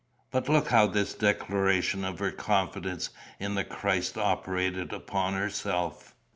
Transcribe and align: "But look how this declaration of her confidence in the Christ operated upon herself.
"But 0.31 0.49
look 0.49 0.69
how 0.69 0.87
this 0.87 1.13
declaration 1.13 2.03
of 2.03 2.17
her 2.17 2.31
confidence 2.31 3.11
in 3.39 3.53
the 3.53 3.63
Christ 3.63 4.17
operated 4.17 4.91
upon 4.93 5.33
herself. 5.35 6.15